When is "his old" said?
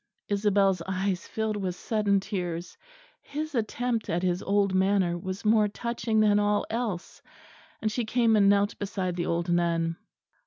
4.23-4.73